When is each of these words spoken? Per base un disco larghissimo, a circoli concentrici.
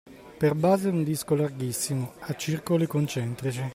Per 0.39 0.55
base 0.55 0.87
un 0.89 1.03
disco 1.03 1.35
larghissimo, 1.35 2.13
a 2.21 2.33
circoli 2.33 2.87
concentrici. 2.87 3.63